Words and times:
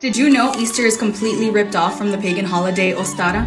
Did 0.00 0.16
you 0.16 0.30
know 0.30 0.54
Easter 0.56 0.86
is 0.86 0.96
completely 0.96 1.50
ripped 1.50 1.76
off 1.76 1.98
from 1.98 2.10
the 2.10 2.16
pagan 2.16 2.46
holiday 2.46 2.94
Ostara? 2.94 3.46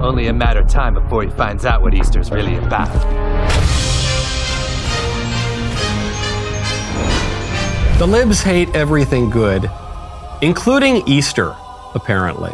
Only 0.00 0.26
a 0.26 0.32
matter 0.32 0.62
of 0.62 0.68
time 0.68 0.94
before 0.94 1.22
he 1.22 1.30
finds 1.30 1.64
out 1.64 1.80
what 1.80 1.94
Easter's 1.94 2.32
really 2.32 2.56
about. 2.56 2.88
The 8.00 8.04
libs 8.08 8.42
hate 8.42 8.68
everything 8.74 9.30
good, 9.30 9.70
including 10.42 11.06
Easter, 11.06 11.54
apparently. 11.94 12.50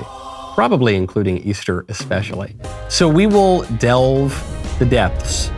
Probably 0.54 0.94
including 0.94 1.38
Easter 1.38 1.86
especially. 1.88 2.54
So 2.90 3.08
we 3.08 3.26
will 3.26 3.62
delve 3.78 4.34
the 4.78 4.84
depths 4.84 5.50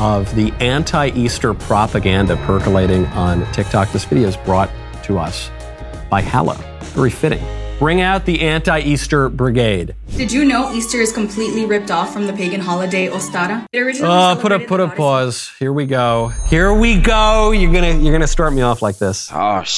of 0.00 0.34
the 0.34 0.50
anti 0.60 1.10
Easter 1.10 1.52
propaganda 1.52 2.38
percolating 2.46 3.04
on 3.08 3.44
TikTok. 3.52 3.92
This 3.92 4.06
video 4.06 4.28
is 4.28 4.38
brought 4.38 4.70
to 5.02 5.18
us 5.18 5.50
by 6.08 6.22
Hallow. 6.22 6.71
Very 6.94 7.10
fitting. 7.10 7.42
Bring 7.78 8.00
out 8.00 8.26
the 8.26 8.42
anti 8.42 8.80
Easter 8.80 9.28
brigade. 9.28 9.94
Did 10.16 10.30
you 10.30 10.44
know 10.44 10.72
Easter 10.72 10.98
is 10.98 11.12
completely 11.12 11.64
ripped 11.64 11.90
off 11.90 12.12
from 12.12 12.26
the 12.26 12.32
pagan 12.32 12.60
holiday 12.60 13.08
Ostara? 13.08 13.64
It 13.72 13.78
originally 13.80 14.12
Oh, 14.14 14.38
put 14.40 14.52
a 14.52 14.60
put 14.60 14.78
a 14.78 14.88
pause. 14.88 15.50
Here 15.58 15.72
we 15.72 15.86
go. 15.86 16.28
Here 16.48 16.72
we 16.72 17.00
go. 17.00 17.50
You're 17.50 17.72
gonna 17.72 17.94
you're 17.98 18.12
gonna 18.12 18.26
start 18.26 18.52
me 18.52 18.62
off 18.62 18.82
like 18.82 18.98
this. 18.98 19.30
Ah, 19.32 19.60
oh, 19.60 19.62
sh- 19.64 19.76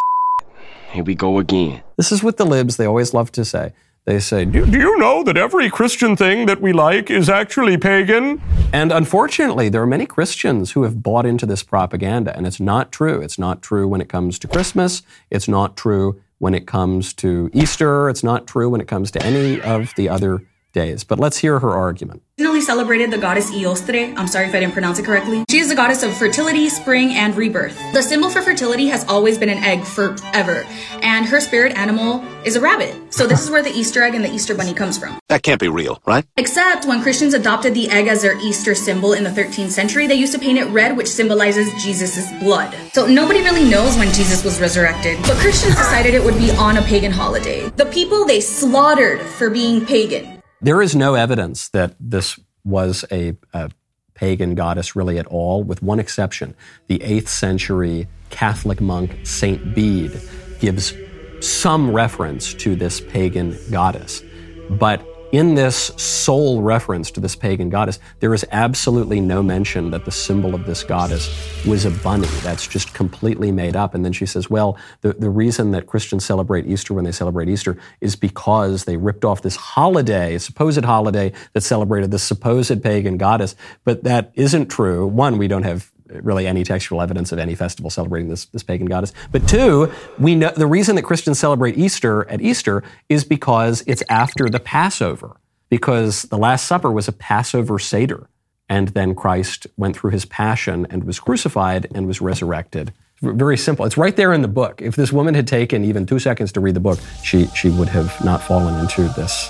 here 0.92 1.04
we 1.04 1.14
go 1.14 1.38
again. 1.38 1.82
This 1.96 2.12
is 2.12 2.22
what 2.22 2.36
the 2.36 2.44
libs 2.44 2.76
they 2.76 2.84
always 2.84 3.14
love 3.14 3.32
to 3.32 3.44
say. 3.44 3.72
They 4.06 4.20
say, 4.20 4.44
do, 4.44 4.66
do 4.66 4.78
you 4.78 4.98
know 4.98 5.22
that 5.22 5.38
every 5.38 5.70
Christian 5.70 6.14
thing 6.14 6.44
that 6.44 6.60
we 6.60 6.74
like 6.74 7.10
is 7.10 7.30
actually 7.30 7.78
pagan? 7.78 8.42
And 8.70 8.92
unfortunately, 8.92 9.70
there 9.70 9.80
are 9.80 9.86
many 9.86 10.04
Christians 10.04 10.72
who 10.72 10.82
have 10.82 11.02
bought 11.02 11.24
into 11.24 11.46
this 11.46 11.62
propaganda, 11.62 12.36
and 12.36 12.46
it's 12.46 12.60
not 12.60 12.92
true. 12.92 13.22
It's 13.22 13.38
not 13.38 13.62
true 13.62 13.88
when 13.88 14.02
it 14.02 14.10
comes 14.10 14.38
to 14.40 14.48
Christmas. 14.48 15.02
It's 15.30 15.48
not 15.48 15.74
true 15.78 16.20
when 16.38 16.54
it 16.54 16.66
comes 16.66 17.14
to 17.14 17.50
Easter. 17.52 18.08
It's 18.08 18.24
not 18.24 18.46
true 18.46 18.68
when 18.70 18.80
it 18.80 18.88
comes 18.88 19.10
to 19.12 19.22
any 19.22 19.60
of 19.60 19.92
the 19.96 20.08
other 20.08 20.42
days. 20.74 21.04
But 21.04 21.18
let's 21.18 21.38
hear 21.38 21.60
her 21.60 21.70
argument. 21.70 22.22
Originally 22.38 22.60
celebrated 22.60 23.10
the 23.12 23.18
goddess 23.18 23.50
Iostre. 23.52 24.18
I'm 24.18 24.26
sorry 24.26 24.46
if 24.46 24.54
I 24.54 24.60
didn't 24.60 24.72
pronounce 24.72 24.98
it 24.98 25.04
correctly. 25.04 25.44
She 25.48 25.58
is 25.58 25.68
the 25.68 25.76
goddess 25.76 26.02
of 26.02 26.14
fertility, 26.16 26.68
spring, 26.68 27.14
and 27.14 27.34
rebirth. 27.36 27.78
The 27.92 28.02
symbol 28.02 28.28
for 28.28 28.42
fertility 28.42 28.88
has 28.88 29.04
always 29.04 29.38
been 29.38 29.48
an 29.48 29.62
egg 29.62 29.84
forever, 29.84 30.66
and 31.00 31.24
her 31.26 31.40
spirit 31.40 31.78
animal 31.78 32.24
is 32.44 32.56
a 32.56 32.60
rabbit. 32.60 33.14
So 33.14 33.28
this 33.28 33.42
is 33.42 33.50
where 33.50 33.62
the 33.62 33.70
Easter 33.70 34.02
egg 34.02 34.16
and 34.16 34.24
the 34.24 34.32
Easter 34.32 34.52
bunny 34.54 34.74
comes 34.74 34.98
from. 34.98 35.16
That 35.28 35.44
can't 35.44 35.60
be 35.60 35.68
real, 35.68 36.02
right? 36.06 36.24
Except 36.36 36.86
when 36.86 37.02
Christians 37.02 37.34
adopted 37.34 37.72
the 37.72 37.88
egg 37.88 38.08
as 38.08 38.22
their 38.22 38.36
Easter 38.40 38.74
symbol 38.74 39.12
in 39.12 39.22
the 39.22 39.30
13th 39.30 39.70
century, 39.70 40.08
they 40.08 40.16
used 40.16 40.32
to 40.32 40.40
paint 40.40 40.58
it 40.58 40.66
red, 40.66 40.96
which 40.96 41.08
symbolizes 41.08 41.72
Jesus' 41.80 42.32
blood. 42.40 42.74
So 42.92 43.06
nobody 43.06 43.42
really 43.42 43.70
knows 43.70 43.96
when 43.96 44.12
Jesus 44.12 44.42
was 44.42 44.60
resurrected, 44.60 45.18
but 45.22 45.36
Christians 45.36 45.76
decided 45.76 46.14
it 46.14 46.24
would 46.24 46.36
be 46.36 46.50
on 46.52 46.78
a 46.78 46.82
pagan 46.82 47.12
holiday. 47.12 47.68
The 47.70 47.86
people 47.86 48.24
they 48.24 48.40
slaughtered 48.40 49.20
for 49.20 49.50
being 49.50 49.86
pagan. 49.86 50.33
There 50.64 50.80
is 50.80 50.96
no 50.96 51.14
evidence 51.14 51.68
that 51.68 51.94
this 52.00 52.40
was 52.64 53.04
a, 53.12 53.36
a 53.52 53.70
pagan 54.14 54.54
goddess 54.54 54.96
really 54.96 55.18
at 55.18 55.26
all, 55.26 55.62
with 55.62 55.82
one 55.82 56.00
exception. 56.00 56.54
The 56.86 57.00
8th 57.00 57.28
century 57.28 58.08
Catholic 58.30 58.80
monk 58.80 59.26
Saint 59.26 59.74
Bede 59.74 60.18
gives 60.60 60.94
some 61.40 61.92
reference 61.92 62.54
to 62.54 62.76
this 62.76 62.98
pagan 62.98 63.58
goddess. 63.70 64.22
But 64.70 65.06
in 65.34 65.56
this 65.56 65.76
sole 65.96 66.62
reference 66.62 67.10
to 67.10 67.20
this 67.20 67.34
pagan 67.34 67.68
goddess, 67.68 67.98
there 68.20 68.32
is 68.34 68.46
absolutely 68.52 69.20
no 69.20 69.42
mention 69.42 69.90
that 69.90 70.04
the 70.04 70.10
symbol 70.10 70.54
of 70.54 70.64
this 70.64 70.84
goddess 70.84 71.28
was 71.66 71.84
a 71.84 71.90
bunny. 71.90 72.28
That's 72.42 72.68
just 72.68 72.94
completely 72.94 73.50
made 73.50 73.74
up. 73.74 73.94
And 73.94 74.04
then 74.04 74.12
she 74.12 74.26
says, 74.26 74.48
well, 74.48 74.78
the, 75.00 75.12
the 75.14 75.30
reason 75.30 75.72
that 75.72 75.86
Christians 75.86 76.24
celebrate 76.24 76.66
Easter 76.66 76.94
when 76.94 77.04
they 77.04 77.12
celebrate 77.12 77.48
Easter 77.48 77.76
is 78.00 78.14
because 78.14 78.84
they 78.84 78.96
ripped 78.96 79.24
off 79.24 79.42
this 79.42 79.56
holiday, 79.56 80.38
supposed 80.38 80.84
holiday 80.84 81.32
that 81.52 81.62
celebrated 81.62 82.10
this 82.10 82.22
supposed 82.22 82.82
pagan 82.82 83.16
goddess. 83.16 83.56
But 83.82 84.04
that 84.04 84.30
isn't 84.34 84.68
true. 84.68 85.06
One, 85.06 85.38
we 85.38 85.48
don't 85.48 85.64
have 85.64 85.90
really 86.22 86.46
any 86.46 86.64
textual 86.64 87.00
evidence 87.00 87.32
of 87.32 87.38
any 87.38 87.54
festival 87.54 87.90
celebrating 87.90 88.28
this, 88.28 88.44
this 88.46 88.62
pagan 88.62 88.86
goddess. 88.86 89.12
But 89.32 89.48
two, 89.48 89.90
we 90.18 90.34
know 90.34 90.50
the 90.50 90.66
reason 90.66 90.96
that 90.96 91.02
Christians 91.02 91.38
celebrate 91.38 91.76
Easter 91.76 92.28
at 92.30 92.40
Easter 92.40 92.82
is 93.08 93.24
because 93.24 93.82
it's 93.86 94.02
after 94.08 94.48
the 94.48 94.60
Passover, 94.60 95.36
because 95.68 96.22
the 96.22 96.38
Last 96.38 96.66
Supper 96.66 96.90
was 96.90 97.08
a 97.08 97.12
Passover 97.12 97.78
Seder. 97.78 98.28
And 98.68 98.88
then 98.88 99.14
Christ 99.14 99.66
went 99.76 99.96
through 99.96 100.12
his 100.12 100.24
passion 100.24 100.86
and 100.88 101.04
was 101.04 101.20
crucified 101.20 101.86
and 101.94 102.06
was 102.06 102.20
resurrected. 102.20 102.92
Very 103.20 103.56
simple. 103.56 103.84
It's 103.84 103.96
right 103.96 104.16
there 104.16 104.32
in 104.32 104.42
the 104.42 104.48
book. 104.48 104.80
If 104.82 104.96
this 104.96 105.12
woman 105.12 105.34
had 105.34 105.46
taken 105.46 105.84
even 105.84 106.06
two 106.06 106.18
seconds 106.18 106.52
to 106.52 106.60
read 106.60 106.74
the 106.74 106.80
book, 106.80 106.98
she, 107.22 107.46
she 107.48 107.70
would 107.70 107.88
have 107.88 108.22
not 108.24 108.42
fallen 108.42 108.78
into 108.80 109.02
this 109.14 109.48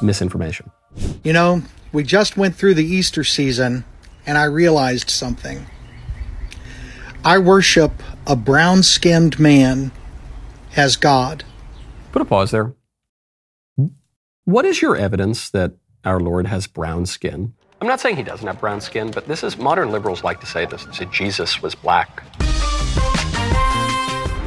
misinformation. 0.00 0.70
You 1.22 1.32
know, 1.32 1.62
we 1.92 2.02
just 2.04 2.36
went 2.36 2.54
through 2.54 2.74
the 2.74 2.84
Easter 2.84 3.24
season 3.24 3.84
and 4.26 4.38
I 4.38 4.44
realized 4.44 5.10
something. 5.10 5.66
I 7.24 7.38
worship 7.38 7.92
a 8.26 8.34
brown 8.34 8.82
skinned 8.82 9.38
man 9.38 9.92
as 10.74 10.96
God. 10.96 11.44
Put 12.10 12.20
a 12.20 12.24
pause 12.24 12.50
there. 12.50 12.74
What 14.44 14.64
is 14.64 14.82
your 14.82 14.96
evidence 14.96 15.48
that 15.50 15.74
our 16.04 16.18
Lord 16.18 16.48
has 16.48 16.66
brown 16.66 17.06
skin? 17.06 17.54
I'm 17.80 17.86
not 17.86 18.00
saying 18.00 18.16
he 18.16 18.24
doesn't 18.24 18.46
have 18.46 18.58
brown 18.58 18.80
skin, 18.80 19.12
but 19.12 19.28
this 19.28 19.44
is 19.44 19.56
modern 19.56 19.92
liberals 19.92 20.24
like 20.24 20.40
to 20.40 20.46
say 20.46 20.66
this. 20.66 20.84
Say 20.90 21.04
Jesus 21.06 21.62
was 21.62 21.76
black. 21.76 22.24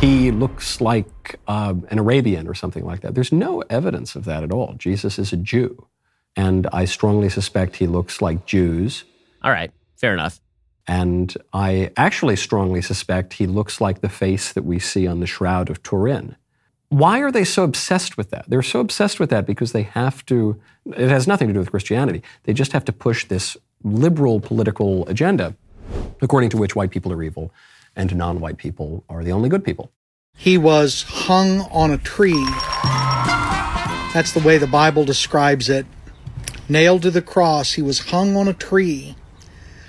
He 0.01 0.31
looks 0.31 0.81
like 0.81 1.39
uh, 1.47 1.75
an 1.89 1.97
Arabian 1.97 2.45
or 2.45 2.53
something 2.53 2.83
like 2.83 2.99
that. 3.01 3.15
There's 3.15 3.31
no 3.31 3.61
evidence 3.69 4.17
of 4.17 4.25
that 4.25 4.43
at 4.43 4.51
all. 4.51 4.73
Jesus 4.77 5.17
is 5.17 5.31
a 5.31 5.37
Jew. 5.37 5.87
And 6.35 6.67
I 6.73 6.83
strongly 6.83 7.29
suspect 7.29 7.77
he 7.77 7.87
looks 7.87 8.21
like 8.21 8.45
Jews. 8.45 9.05
All 9.41 9.51
right, 9.51 9.71
fair 9.95 10.11
enough. 10.11 10.41
And 10.87 11.35
I 11.51 11.91
actually 11.97 12.35
strongly 12.35 12.81
suspect 12.81 13.33
he 13.33 13.47
looks 13.47 13.81
like 13.81 14.01
the 14.01 14.09
face 14.09 14.53
that 14.53 14.63
we 14.63 14.79
see 14.79 15.07
on 15.07 15.19
the 15.19 15.27
Shroud 15.27 15.69
of 15.69 15.81
Turin. 15.81 16.35
Why 16.89 17.19
are 17.19 17.31
they 17.31 17.43
so 17.43 17.63
obsessed 17.63 18.17
with 18.17 18.29
that? 18.29 18.45
They're 18.47 18.61
so 18.61 18.79
obsessed 18.79 19.19
with 19.19 19.31
that 19.31 19.47
because 19.47 19.71
they 19.71 19.83
have 19.83 20.25
to, 20.27 20.59
it 20.85 21.09
has 21.09 21.27
nothing 21.27 21.47
to 21.47 21.53
do 21.53 21.59
with 21.59 21.71
Christianity. 21.71 22.21
They 22.43 22.53
just 22.53 22.73
have 22.73 22.85
to 22.85 22.93
push 22.93 23.25
this 23.25 23.57
liberal 23.83 24.39
political 24.39 25.07
agenda, 25.07 25.55
according 26.21 26.51
to 26.51 26.57
which 26.57 26.75
white 26.75 26.91
people 26.91 27.11
are 27.11 27.23
evil 27.23 27.51
and 27.95 28.15
non 28.15 28.39
white 28.39 28.57
people 28.57 29.03
are 29.09 29.23
the 29.23 29.31
only 29.31 29.49
good 29.49 29.63
people. 29.63 29.91
He 30.37 30.57
was 30.57 31.03
hung 31.03 31.61
on 31.71 31.91
a 31.91 31.97
tree. 31.97 32.45
That's 34.13 34.33
the 34.33 34.43
way 34.45 34.57
the 34.57 34.67
Bible 34.67 35.05
describes 35.05 35.69
it. 35.69 35.85
Nailed 36.67 37.03
to 37.03 37.11
the 37.11 37.21
cross, 37.21 37.73
he 37.73 37.81
was 37.81 37.99
hung 37.99 38.35
on 38.35 38.47
a 38.47 38.53
tree. 38.53 39.15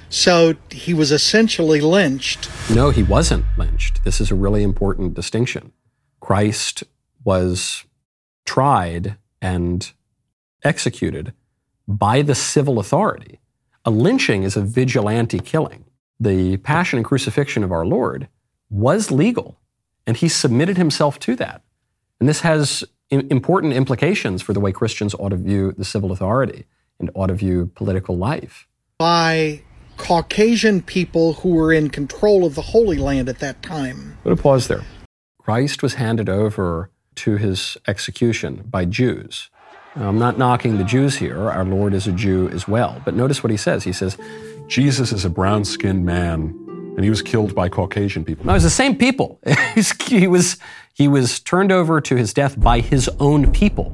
So 0.08 0.54
he 0.70 0.94
was 0.94 1.12
essentially 1.12 1.80
lynched. 1.80 2.48
No, 2.70 2.90
he 2.90 3.02
wasn't 3.02 3.44
lynched. 3.56 4.04
This 4.04 4.20
is 4.20 4.30
a 4.30 4.34
really 4.34 4.62
important 4.62 5.14
distinction. 5.14 5.72
Christ 6.20 6.84
was 7.24 7.84
tried 8.44 9.16
and 9.42 9.92
executed 10.64 11.32
by 11.88 12.22
the 12.22 12.34
civil 12.34 12.78
authority. 12.78 13.40
A 13.84 13.90
lynching 13.90 14.42
is 14.42 14.56
a 14.56 14.62
vigilante 14.62 15.38
killing. 15.38 15.84
The 16.18 16.56
passion 16.58 16.98
and 16.98 17.06
crucifixion 17.06 17.62
of 17.62 17.72
our 17.72 17.84
Lord 17.84 18.28
was 18.70 19.10
legal, 19.10 19.58
and 20.06 20.16
he 20.16 20.28
submitted 20.28 20.76
himself 20.76 21.18
to 21.20 21.36
that. 21.36 21.62
And 22.18 22.28
this 22.28 22.40
has 22.40 22.84
important 23.10 23.74
implications 23.74 24.42
for 24.42 24.52
the 24.52 24.60
way 24.60 24.72
Christians 24.72 25.14
ought 25.14 25.28
to 25.28 25.36
view 25.36 25.72
the 25.72 25.84
civil 25.84 26.10
authority 26.10 26.64
and 26.98 27.10
ought 27.14 27.26
to 27.28 27.34
view 27.34 27.70
political 27.74 28.16
life. 28.16 28.66
by 28.98 29.62
Caucasian 29.96 30.82
people 30.82 31.34
who 31.34 31.50
were 31.50 31.72
in 31.72 31.90
control 31.90 32.44
of 32.44 32.54
the 32.54 32.62
Holy 32.62 32.98
Land 32.98 33.28
at 33.28 33.38
that 33.40 33.62
time. 33.62 34.18
Put 34.22 34.32
a 34.32 34.36
pause 34.36 34.68
there. 34.68 34.82
Christ 35.38 35.82
was 35.82 35.94
handed 35.94 36.28
over 36.28 36.90
to 37.16 37.36
his 37.36 37.76
execution 37.86 38.64
by 38.68 38.84
Jews. 38.84 39.50
Now, 39.94 40.09
I'm 40.09 40.18
not 40.18 40.36
knocking 40.36 40.76
the 40.76 40.84
Jews 40.84 41.16
here. 41.16 41.48
Our 41.50 41.65
Lord 41.65 41.94
is 41.94 42.06
a 42.06 42.12
Jew 42.12 42.48
as 42.50 42.68
well. 42.68 43.00
But 43.04 43.15
notice 43.15 43.42
what 43.42 43.50
he 43.50 43.56
says. 43.56 43.84
He 43.84 43.92
says, 43.92 44.18
Jesus 44.68 45.12
is 45.12 45.24
a 45.24 45.30
brown 45.30 45.65
skinned 45.65 46.04
man, 46.04 46.54
and 46.97 47.04
he 47.04 47.09
was 47.09 47.22
killed 47.22 47.54
by 47.54 47.68
Caucasian 47.68 48.24
people. 48.24 48.44
no, 48.44 48.53
was 48.53 48.62
the 48.62 48.71
same 48.71 48.97
people. 48.97 49.41
He, 50.06 50.26
was, 50.26 50.56
he 50.94 51.09
was 51.09 51.41
turned 51.41 51.71
over 51.71 52.00
to 52.00 52.16
his 52.16 52.32
death 52.32 52.59
by 52.59 52.80
his 52.80 53.09
own 53.21 53.53
people. 53.53 53.92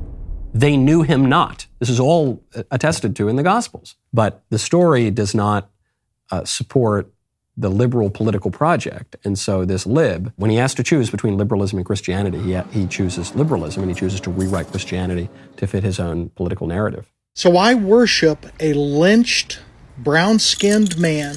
They 0.54 0.76
knew 0.76 1.02
him 1.02 1.26
not. 1.28 1.66
This 1.78 1.88
is 1.88 1.98
all 1.98 2.44
attested 2.70 3.16
to 3.16 3.28
in 3.28 3.36
the 3.36 3.42
Gospels. 3.42 3.96
But 4.12 4.44
the 4.50 4.58
story 4.58 5.10
does 5.10 5.34
not 5.34 5.70
uh, 6.32 6.44
support 6.44 7.12
the 7.56 7.68
liberal 7.68 8.10
political 8.10 8.50
project. 8.50 9.14
And 9.24 9.38
so 9.38 9.64
this 9.64 9.86
lib, 9.86 10.32
when 10.36 10.50
he 10.50 10.56
has 10.56 10.74
to 10.74 10.82
choose 10.82 11.10
between 11.10 11.36
liberalism 11.36 11.78
and 11.78 11.86
Christianity, 11.86 12.38
he, 12.40 12.58
he 12.72 12.86
chooses 12.86 13.34
liberalism 13.34 13.82
and 13.82 13.90
he 13.90 13.94
chooses 13.94 14.20
to 14.22 14.30
rewrite 14.30 14.68
Christianity 14.68 15.28
to 15.58 15.66
fit 15.66 15.84
his 15.84 16.00
own 16.00 16.30
political 16.30 16.66
narrative. 16.66 17.12
So 17.34 17.56
I 17.56 17.74
worship 17.74 18.46
a 18.58 18.72
lynched, 18.72 19.60
brown 19.98 20.38
skinned 20.38 20.98
man 20.98 21.36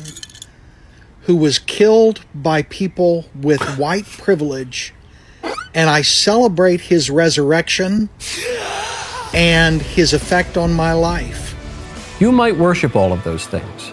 who 1.22 1.36
was 1.36 1.60
killed 1.60 2.22
by 2.34 2.62
people 2.64 3.26
with 3.40 3.62
white 3.78 4.06
privilege 4.06 4.94
and 5.74 5.90
I 5.90 6.02
celebrate 6.02 6.80
his 6.82 7.10
resurrection 7.10 8.10
and 9.34 9.82
his 9.82 10.14
effect 10.14 10.56
on 10.56 10.74
my 10.74 10.94
life. 10.94 11.54
You 12.22 12.32
might 12.32 12.56
worship 12.56 12.96
all 12.96 13.12
of 13.12 13.24
those 13.26 13.46
things, 13.46 13.92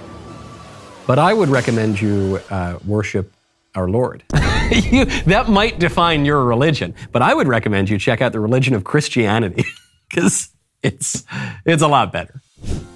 but 1.06 1.18
I 1.18 1.32
would 1.32 1.48
recommend 1.48 2.00
you 2.00 2.40
uh, 2.50 2.78
worship 2.86 3.32
our 3.74 3.88
Lord. 3.88 4.22
you, 4.70 5.04
that 5.26 5.46
might 5.48 5.78
define 5.78 6.24
your 6.24 6.44
religion, 6.44 6.94
but 7.10 7.22
I 7.22 7.34
would 7.34 7.48
recommend 7.48 7.88
you 7.88 7.98
check 7.98 8.20
out 8.20 8.32
the 8.32 8.40
religion 8.40 8.74
of 8.74 8.84
Christianity 8.84 9.64
because 10.08 10.50
it's, 10.82 11.24
it's 11.64 11.82
a 11.82 11.88
lot 11.88 12.12
better. 12.12 12.40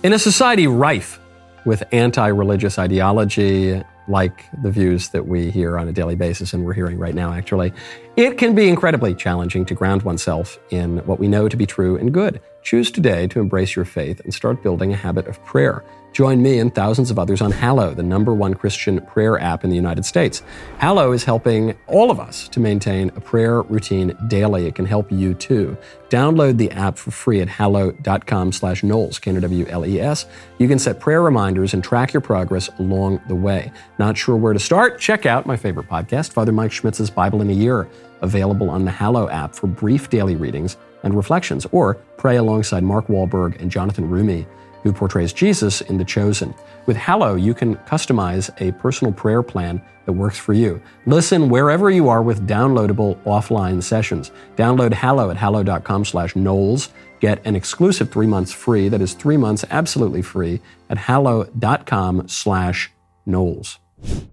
In 0.03 0.13
a 0.13 0.19
society 0.19 0.67
rife 0.67 1.19
with 1.65 1.83
anti 1.93 2.29
religious 2.29 2.79
ideology, 2.79 3.83
like 4.09 4.45
the 4.63 4.71
views 4.71 5.09
that 5.09 5.27
we 5.27 5.51
hear 5.51 5.79
on 5.79 5.89
a 5.89 5.93
daily 5.93 6.15
basis, 6.15 6.53
and 6.53 6.65
we're 6.65 6.73
hearing 6.73 6.99
right 6.99 7.15
now, 7.15 7.33
actually, 7.33 7.73
it 8.17 8.39
can 8.39 8.55
be 8.55 8.69
incredibly 8.69 9.15
challenging 9.15 9.65
to 9.67 9.75
ground 9.75 10.03
oneself 10.03 10.59
in 10.71 10.99
what 11.07 11.19
we 11.19 11.27
know 11.27 11.49
to 11.49 11.57
be 11.57 11.67
true 11.67 11.97
and 11.97 12.15
good. 12.15 12.41
Choose 12.63 12.91
today 12.91 13.27
to 13.29 13.41
embrace 13.41 13.75
your 13.75 13.85
faith 13.85 14.21
and 14.21 14.33
start 14.33 14.63
building 14.63 14.93
a 14.93 14.97
habit 14.97 15.27
of 15.27 15.45
prayer. 15.45 15.85
Join 16.17 16.41
me 16.41 16.61
and 16.61 16.75
thousands 16.75 17.11
of 17.11 17.19
others 17.19 17.43
on 17.43 17.51
Hallow, 17.51 17.93
the 17.93 18.03
number 18.03 18.33
one 18.33 18.55
Christian 18.55 19.03
prayer 19.03 19.39
app 19.39 19.65
in 19.65 19.69
the 19.69 19.77
United 19.77 20.07
States. 20.07 20.43
Hallow 20.79 21.13
is 21.13 21.25
helping 21.25 21.77
all 21.89 22.11
of 22.11 22.19
us 22.19 22.49
to 22.49 22.59
maintain 22.59 23.11
a 23.17 23.21
prayer 23.21 23.61
routine 23.61 24.17
daily. 24.27 24.65
It 24.65 24.75
can 24.75 24.87
help 24.87 25.13
you 25.13 25.35
too. 25.35 25.77
Download 26.09 26.57
the 26.57 26.71
app 26.71 26.97
for 26.97 27.11
free 27.11 27.43
at 27.43 27.51
hallow.com 27.51 28.53
slash 28.53 28.83
Knowles, 28.83 29.19
K-N-O-W-L-E-S. 29.19 30.25
You 30.57 30.69
can 30.69 30.79
set 30.79 31.01
prayer 31.01 31.21
reminders 31.21 31.75
and 31.75 31.85
track 31.85 32.15
your 32.15 32.23
progress 32.23 32.71
along 32.79 33.21
the 33.29 33.35
way. 33.35 33.71
Not 33.99 34.17
sure 34.17 34.37
where 34.37 34.55
to 34.55 34.59
start? 34.59 34.99
Check 34.99 35.27
out 35.27 35.45
my 35.45 35.59
favorite 35.59 35.87
podcast, 35.87 36.33
Father 36.33 36.51
Mike 36.51 36.73
Schmitz's 36.73 37.11
Bible 37.11 37.43
in 37.43 37.51
a 37.51 37.53
Year, 37.53 37.91
available 38.23 38.71
on 38.71 38.87
the 38.87 38.91
Hallow 38.91 39.29
app 39.29 39.55
for 39.55 39.67
brief 39.67 40.09
daily 40.09 40.35
readings 40.35 40.79
and 41.03 41.15
reflections, 41.15 41.67
or 41.73 41.97
pray 42.17 42.37
alongside 42.37 42.85
Mark 42.85 43.09
Wahlberg 43.09 43.61
and 43.61 43.71
Jonathan 43.71 44.09
Roumie 44.09 44.47
who 44.87 44.93
portrays 44.93 45.33
Jesus 45.33 45.81
in 45.81 45.99
The 45.99 46.05
Chosen. 46.05 46.55
With 46.87 46.97
Hallow, 46.97 47.35
you 47.35 47.55
can 47.55 47.75
customize 47.79 48.51
a 48.61 48.71
personal 48.79 49.13
prayer 49.13 49.43
plan 49.43 49.83
that 50.05 50.13
works 50.13 50.39
for 50.39 50.53
you. 50.53 50.81
Listen 51.07 51.49
wherever 51.49 51.91
you 51.91 52.09
are 52.09 52.23
with 52.23 52.47
downloadable 52.47 53.21
offline 53.25 53.83
sessions. 53.83 54.31
Download 54.55 54.93
Hallow 54.93 55.29
at 55.31 55.37
hallow.com 55.37 56.05
slash 56.05 56.37
Knowles. 56.37 56.91
Get 57.19 57.45
an 57.45 57.57
exclusive 57.57 58.13
three 58.13 58.29
months 58.29 58.53
free. 58.53 58.89
That 58.89 59.01
is 59.01 59.15
three 59.15 59.37
months 59.37 59.65
absolutely 59.71 60.23
free 60.23 60.61
at 60.89 60.99
hallow.com 60.99 62.29
slash 62.29 62.93
Knowles. 63.27 63.81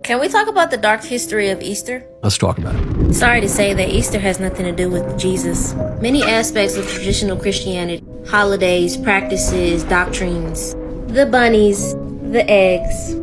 Can 0.04 0.20
we 0.20 0.28
talk 0.28 0.50
about 0.50 0.70
the 0.70 0.76
dark 0.76 1.02
history 1.02 1.50
of 1.50 1.62
Easter? 1.62 2.06
Let's 2.24 2.38
talk 2.38 2.58
about 2.58 2.76
it. 2.76 3.14
Sorry 3.14 3.40
to 3.40 3.48
say 3.48 3.74
that 3.74 3.88
Easter 3.88 4.20
has 4.20 4.38
nothing 4.38 4.66
to 4.66 4.74
do 4.74 4.90
with 4.90 5.18
Jesus. 5.18 5.74
Many 6.02 6.24
aspects 6.24 6.76
of 6.76 6.86
traditional 6.90 7.38
Christianity, 7.38 8.06
holidays, 8.28 8.98
practices, 8.98 9.86
doctrines, 9.86 10.74
the 11.08 11.26
bunnies, 11.32 11.94
the 12.34 12.44
eggs, 12.50 13.16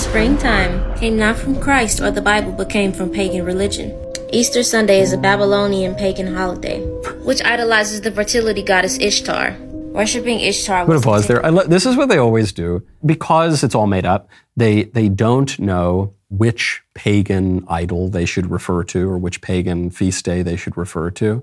springtime 0.00 0.96
came 0.96 1.16
not 1.16 1.36
from 1.36 1.60
Christ 1.60 2.00
or 2.00 2.12
the 2.12 2.22
Bible 2.22 2.52
but 2.52 2.70
came 2.70 2.92
from 2.92 3.10
pagan 3.10 3.44
religion. 3.44 3.92
Easter 4.32 4.62
Sunday 4.62 5.00
is 5.00 5.12
a 5.12 5.18
Babylonian 5.18 5.96
pagan 5.96 6.32
holiday, 6.32 6.80
which 7.24 7.42
idolizes 7.42 8.02
the 8.02 8.12
fertility 8.12 8.62
goddess 8.62 8.96
Ishtar. 9.00 9.56
Worshipping 9.98 10.38
Ishtar 10.38 10.78
I'm 10.78 10.86
going 10.86 10.94
was 10.94 11.02
to 11.02 11.08
pause 11.08 11.26
there. 11.26 11.44
I 11.44 11.50
this 11.64 11.84
is 11.84 11.96
what 11.96 12.08
they 12.08 12.18
always 12.18 12.52
do. 12.52 12.86
Because 13.04 13.64
it's 13.64 13.74
all 13.74 13.88
made 13.88 14.06
up, 14.06 14.28
they, 14.56 14.84
they 14.84 15.08
don't 15.08 15.58
know 15.58 16.14
which 16.30 16.82
pagan 16.94 17.64
idol 17.68 18.08
they 18.08 18.24
should 18.24 18.48
refer 18.48 18.84
to 18.84 19.10
or 19.10 19.18
which 19.18 19.40
pagan 19.40 19.90
feast 19.90 20.24
day 20.24 20.42
they 20.42 20.54
should 20.54 20.76
refer 20.76 21.10
to. 21.10 21.42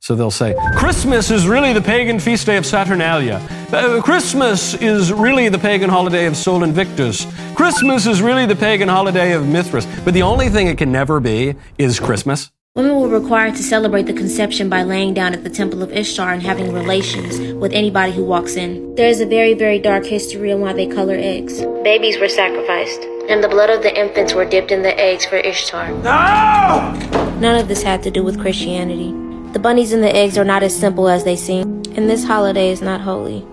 So 0.00 0.14
they'll 0.14 0.30
say, 0.30 0.54
Christmas 0.76 1.30
is 1.30 1.48
really 1.48 1.72
the 1.72 1.80
pagan 1.80 2.20
feast 2.20 2.44
day 2.46 2.56
of 2.58 2.66
Saturnalia. 2.66 3.40
Uh, 3.72 4.02
Christmas 4.02 4.74
is 4.74 5.10
really 5.12 5.48
the 5.48 5.58
pagan 5.58 5.88
holiday 5.88 6.26
of 6.26 6.36
Sol 6.36 6.62
Invictus. 6.64 7.26
Christmas 7.54 8.06
is 8.06 8.20
really 8.20 8.44
the 8.44 8.54
pagan 8.54 8.88
holiday 8.88 9.32
of 9.32 9.48
Mithras. 9.48 9.86
But 10.04 10.14
the 10.14 10.22
only 10.22 10.50
thing 10.50 10.68
it 10.68 10.76
can 10.78 10.92
never 10.92 11.20
be 11.20 11.54
is 11.78 11.98
Christmas. 11.98 12.50
Women 12.78 13.00
were 13.00 13.08
required 13.08 13.56
to 13.56 13.62
celebrate 13.64 14.04
the 14.04 14.12
conception 14.12 14.68
by 14.68 14.84
laying 14.84 15.12
down 15.12 15.34
at 15.34 15.42
the 15.42 15.50
temple 15.50 15.82
of 15.82 15.92
Ishtar 15.92 16.32
and 16.32 16.40
having 16.40 16.72
relations 16.72 17.40
with 17.54 17.72
anybody 17.72 18.12
who 18.12 18.22
walks 18.22 18.54
in. 18.54 18.94
There 18.94 19.08
is 19.08 19.20
a 19.20 19.26
very, 19.26 19.52
very 19.52 19.80
dark 19.80 20.04
history 20.04 20.52
on 20.52 20.60
why 20.60 20.74
they 20.74 20.86
color 20.86 21.16
eggs. 21.16 21.60
Babies 21.82 22.20
were 22.20 22.28
sacrificed, 22.28 23.00
and 23.28 23.42
the 23.42 23.48
blood 23.48 23.68
of 23.68 23.82
the 23.82 23.92
infants 24.00 24.32
were 24.32 24.44
dipped 24.44 24.70
in 24.70 24.82
the 24.82 24.96
eggs 24.96 25.24
for 25.24 25.38
Ishtar. 25.38 25.90
No! 25.90 27.40
None 27.40 27.58
of 27.58 27.66
this 27.66 27.82
had 27.82 28.00
to 28.04 28.12
do 28.12 28.22
with 28.22 28.38
Christianity. 28.38 29.10
The 29.52 29.58
bunnies 29.58 29.92
and 29.92 30.04
the 30.04 30.14
eggs 30.14 30.38
are 30.38 30.44
not 30.44 30.62
as 30.62 30.78
simple 30.78 31.08
as 31.08 31.24
they 31.24 31.34
seem, 31.34 31.82
and 31.96 32.08
this 32.08 32.24
holiday 32.24 32.70
is 32.70 32.80
not 32.80 33.00
holy. 33.00 33.44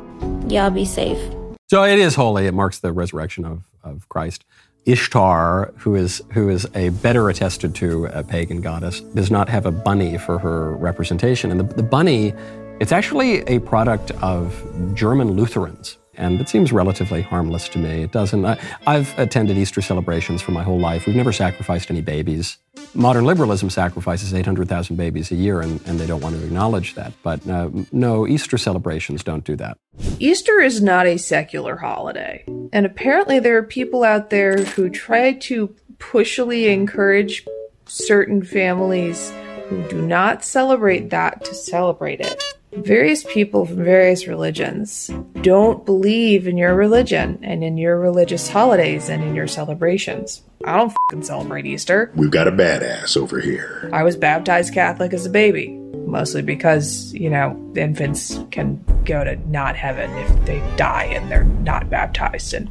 Y'all 0.50 0.70
be 0.70 0.86
safe. 0.86 1.18
So 1.66 1.84
it 1.84 1.98
is 1.98 2.14
holy. 2.14 2.46
It 2.46 2.54
marks 2.54 2.78
the 2.78 2.94
resurrection 2.94 3.44
of, 3.44 3.64
of 3.84 4.08
Christ. 4.08 4.46
Ishtar, 4.86 5.74
who 5.78 5.96
is 5.96 6.22
who 6.34 6.50
is 6.50 6.68
a 6.76 6.90
better 6.90 7.30
attested 7.30 7.74
to 7.76 8.06
a 8.06 8.24
pagan 8.24 8.62
goddess, 8.62 9.00
does 9.00 9.32
not 9.32 9.50
have 9.50 9.66
a 9.66 9.72
bunny 9.72 10.18
for 10.18 10.38
her 10.38 10.74
representation. 10.76 11.50
And 11.50 11.60
the, 11.60 11.64
the 11.64 11.84
bunny, 11.84 12.34
it's 12.80 12.92
actually 12.92 13.40
a 13.48 13.60
product 13.60 14.12
of 14.22 14.54
German 14.94 15.32
Lutherans. 15.32 15.98
And 16.18 16.40
it 16.42 16.50
seems 16.50 16.72
relatively 16.72 17.22
harmless 17.22 17.70
to 17.70 17.80
me. 17.80 18.04
It 18.04 18.12
doesn't. 18.12 18.46
I, 18.46 18.60
I've 18.88 19.18
attended 19.18 19.58
Easter 19.58 19.82
celebrations 19.82 20.42
for 20.42 20.52
my 20.52 20.64
whole 20.64 20.80
life. 20.80 21.06
We've 21.06 21.16
never 21.16 21.32
sacrificed 21.32 21.90
any 21.90 22.02
babies. 22.02 22.58
Modern 22.94 23.26
liberalism 23.26 23.70
sacrifices 23.70 24.34
800,000 24.34 24.96
babies 24.96 25.32
a 25.32 25.36
year, 25.36 25.62
and, 25.62 25.82
and 25.86 26.00
they 26.00 26.08
don't 26.08 26.22
want 26.22 26.36
to 26.36 26.44
acknowledge 26.44 26.96
that. 26.96 27.14
But 27.24 27.48
uh, 27.48 27.70
no, 27.92 28.28
Easter 28.28 28.58
celebrations 28.58 29.24
don't 29.24 29.44
do 29.44 29.56
that. 29.58 29.78
Easter 30.20 30.60
is 30.60 30.82
not 30.82 31.06
a 31.06 31.18
secular 31.18 31.78
holiday. 31.78 32.44
And 32.74 32.86
apparently, 32.86 33.40
there 33.40 33.58
are 33.58 33.64
people 33.64 34.04
out 34.04 34.30
there 34.30 34.58
who 34.58 34.90
try 34.90 35.34
to 35.34 35.76
pushily 36.00 36.74
encourage 36.74 37.46
certain 37.88 38.44
families 38.44 39.32
who 39.68 39.88
do 39.88 40.02
not 40.02 40.44
celebrate 40.44 41.10
that 41.10 41.44
to 41.46 41.54
celebrate 41.54 42.22
it. 42.22 42.44
Various 42.74 43.24
people 43.24 43.66
from 43.66 43.84
various 43.84 44.28
religions 44.28 45.10
don't 45.42 45.86
believe 45.86 46.46
in 46.46 46.58
your 46.58 46.76
religion 46.76 47.40
and 47.42 47.64
in 47.64 47.78
your 47.78 47.98
religious 47.98 48.50
holidays 48.50 49.08
and 49.08 49.24
in 49.24 49.34
your 49.34 49.48
celebrations. 49.48 50.44
I 50.66 50.78
don't 50.78 50.94
fing 51.10 51.24
celebrate 51.24 51.66
Easter. 51.66 52.12
We've 52.16 52.32
got 52.32 52.48
a 52.48 52.52
badass 52.52 53.16
over 53.16 53.40
here. 53.40 53.90
I 53.94 54.04
was 54.04 54.18
baptized 54.18 54.74
Catholic 54.74 55.14
as 55.14 55.26
a 55.26 55.30
baby, 55.30 55.70
mostly 55.70 56.42
because, 56.42 57.14
you 57.14 57.30
know, 57.30 57.58
infants 57.76 58.40
can 58.52 58.84
go 59.06 59.24
to 59.24 59.36
not 59.50 59.78
heaven 59.78 60.12
if 60.12 60.46
they 60.46 60.60
die 60.76 61.06
and 61.06 61.32
they're 61.32 61.44
not 61.46 61.90
baptized. 61.90 62.54
And 62.54 62.70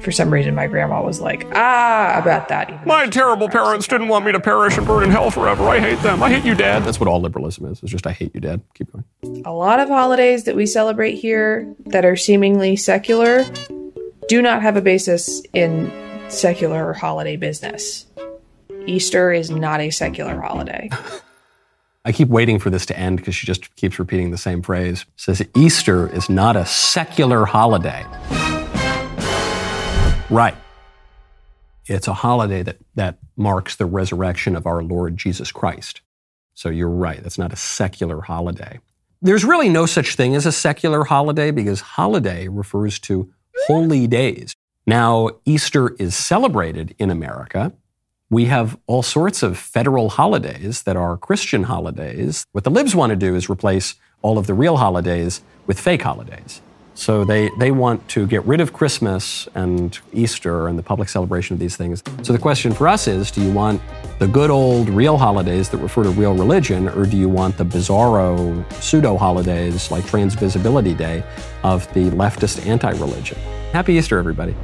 for 0.00 0.12
some 0.12 0.32
reason, 0.32 0.54
my 0.54 0.66
grandma 0.66 1.02
was 1.02 1.20
like, 1.20 1.46
ah, 1.54 2.18
about 2.18 2.48
that. 2.48 2.86
My 2.86 3.06
terrible 3.06 3.48
parents 3.48 3.86
didn't 3.86 4.08
want 4.08 4.24
me 4.24 4.32
to 4.32 4.40
perish 4.40 4.78
and 4.78 4.86
burn 4.86 5.04
in 5.04 5.10
hell 5.10 5.30
forever. 5.30 5.64
I 5.64 5.78
hate 5.78 6.00
them. 6.02 6.22
I 6.22 6.30
hate 6.30 6.44
you, 6.44 6.54
Dad. 6.54 6.84
That's 6.84 6.98
what 6.98 7.08
all 7.08 7.20
liberalism 7.20 7.66
is. 7.66 7.82
It's 7.82 7.92
just 7.92 8.06
I 8.06 8.12
hate 8.12 8.34
you, 8.34 8.40
Dad. 8.40 8.62
Keep 8.74 8.92
going. 8.92 9.04
A 9.44 9.52
lot 9.52 9.78
of 9.80 9.88
holidays 9.88 10.44
that 10.44 10.56
we 10.56 10.66
celebrate 10.66 11.16
here 11.16 11.74
that 11.86 12.04
are 12.04 12.16
seemingly 12.16 12.76
secular 12.76 13.44
do 14.28 14.40
not 14.40 14.62
have 14.62 14.76
a 14.76 14.80
basis 14.80 15.42
in 15.52 15.92
secular 16.28 16.92
holiday 16.92 17.36
business. 17.36 18.06
Easter 18.86 19.32
is 19.32 19.50
not 19.50 19.80
a 19.80 19.90
secular 19.90 20.40
holiday. 20.40 20.88
I 22.04 22.12
keep 22.12 22.28
waiting 22.28 22.58
for 22.58 22.70
this 22.70 22.86
to 22.86 22.98
end 22.98 23.18
because 23.18 23.34
she 23.34 23.46
just 23.46 23.74
keeps 23.76 23.98
repeating 23.98 24.30
the 24.30 24.38
same 24.38 24.62
phrase. 24.62 25.04
Says 25.16 25.42
Easter 25.54 26.08
is 26.08 26.30
not 26.30 26.56
a 26.56 26.64
secular 26.64 27.44
holiday. 27.44 28.06
Right. 30.30 30.54
It's 31.86 32.06
a 32.06 32.14
holiday 32.14 32.62
that, 32.62 32.76
that 32.94 33.18
marks 33.36 33.74
the 33.74 33.84
resurrection 33.84 34.54
of 34.54 34.64
our 34.64 34.80
Lord 34.80 35.16
Jesus 35.16 35.50
Christ. 35.50 36.02
So 36.54 36.68
you're 36.68 36.88
right. 36.88 37.20
That's 37.20 37.38
not 37.38 37.52
a 37.52 37.56
secular 37.56 38.20
holiday. 38.20 38.78
There's 39.20 39.44
really 39.44 39.68
no 39.68 39.86
such 39.86 40.14
thing 40.14 40.36
as 40.36 40.46
a 40.46 40.52
secular 40.52 41.04
holiday 41.04 41.50
because 41.50 41.80
holiday 41.80 42.46
refers 42.46 43.00
to 43.00 43.32
holy 43.66 44.06
days. 44.06 44.54
Now, 44.86 45.30
Easter 45.44 45.96
is 45.98 46.14
celebrated 46.14 46.94
in 46.98 47.10
America. 47.10 47.72
We 48.30 48.44
have 48.44 48.78
all 48.86 49.02
sorts 49.02 49.42
of 49.42 49.58
federal 49.58 50.10
holidays 50.10 50.84
that 50.84 50.96
are 50.96 51.16
Christian 51.16 51.64
holidays. 51.64 52.46
What 52.52 52.62
the 52.62 52.70
libs 52.70 52.94
want 52.94 53.10
to 53.10 53.16
do 53.16 53.34
is 53.34 53.50
replace 53.50 53.96
all 54.22 54.38
of 54.38 54.46
the 54.46 54.54
real 54.54 54.76
holidays 54.76 55.42
with 55.66 55.80
fake 55.80 56.02
holidays. 56.02 56.62
So 56.94 57.24
they, 57.24 57.50
they 57.58 57.70
want 57.70 58.06
to 58.10 58.26
get 58.26 58.44
rid 58.44 58.60
of 58.60 58.72
Christmas 58.72 59.48
and 59.54 59.98
Easter 60.12 60.68
and 60.68 60.78
the 60.78 60.82
public 60.82 61.08
celebration 61.08 61.54
of 61.54 61.60
these 61.60 61.76
things. 61.76 62.02
So 62.22 62.32
the 62.32 62.38
question 62.38 62.72
for 62.72 62.88
us 62.88 63.08
is 63.08 63.30
do 63.30 63.42
you 63.42 63.52
want 63.52 63.80
the 64.18 64.28
good 64.28 64.50
old 64.50 64.88
real 64.88 65.16
holidays 65.16 65.68
that 65.70 65.78
refer 65.78 66.04
to 66.04 66.10
real 66.10 66.34
religion, 66.34 66.88
or 66.90 67.06
do 67.06 67.16
you 67.16 67.28
want 67.28 67.56
the 67.56 67.64
bizarro 67.64 68.70
pseudo 68.74 69.16
holidays 69.16 69.90
like 69.90 70.06
Trans 70.06 70.34
Visibility 70.34 70.94
Day 70.94 71.22
of 71.62 71.92
the 71.94 72.10
leftist 72.10 72.66
anti 72.66 72.90
religion? 72.90 73.38
Happy 73.72 73.94
Easter, 73.94 74.18
everybody. 74.18 74.54